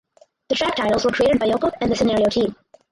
[0.49, 2.55] The track titles were created by Yoko and the scenario team.